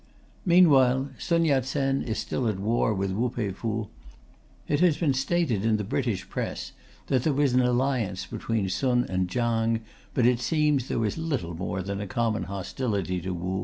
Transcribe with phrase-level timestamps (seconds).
[0.47, 3.89] Meanwhile, Sun Yat Sen is still at war with Wu Pei Fu.
[4.67, 6.71] It has been stated in the British Press
[7.05, 9.81] that there was an alliance between Sun and Chang,
[10.15, 13.59] but it seems there was little more than a common hostility to Wu.